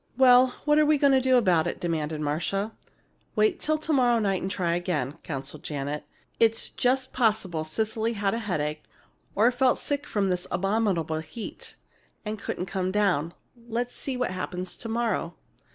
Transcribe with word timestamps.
"Well, 0.17 0.55
what 0.65 0.79
are 0.79 0.85
we 0.87 0.97
going 0.97 1.13
to 1.13 1.21
do 1.21 1.37
about 1.37 1.67
it?" 1.67 1.79
demanded 1.79 2.21
Marcia. 2.21 2.71
"Wait 3.35 3.59
till 3.59 3.77
to 3.77 3.93
morrow 3.93 4.17
night 4.17 4.41
and 4.41 4.49
try 4.49 4.73
again," 4.73 5.19
counseled 5.21 5.61
Janet. 5.61 6.05
"It's 6.39 6.71
just 6.71 7.13
possible 7.13 7.63
Cecily 7.63 8.13
had 8.13 8.33
a 8.33 8.39
headache 8.39 8.81
or 9.35 9.51
felt 9.51 9.77
sick 9.77 10.07
from 10.07 10.29
this 10.31 10.47
abominable 10.49 11.19
heat 11.19 11.75
and 12.25 12.39
couldn't 12.39 12.65
come 12.65 12.91
down. 12.91 13.35
Let's 13.67 13.95
see 13.95 14.17
what 14.17 14.31
happens 14.31 14.75
to 14.77 14.89
morrow." 14.89 15.35